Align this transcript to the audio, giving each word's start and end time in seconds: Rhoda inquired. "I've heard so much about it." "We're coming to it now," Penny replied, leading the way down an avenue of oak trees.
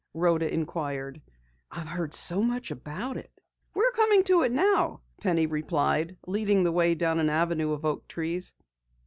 Rhoda 0.15 0.51
inquired. 0.51 1.21
"I've 1.69 1.85
heard 1.87 2.15
so 2.15 2.41
much 2.41 2.71
about 2.71 3.17
it." 3.17 3.29
"We're 3.75 3.91
coming 3.91 4.23
to 4.23 4.41
it 4.41 4.51
now," 4.51 5.03
Penny 5.21 5.45
replied, 5.45 6.17
leading 6.25 6.63
the 6.63 6.71
way 6.71 6.95
down 6.95 7.19
an 7.19 7.29
avenue 7.29 7.71
of 7.71 7.85
oak 7.85 8.07
trees. 8.07 8.55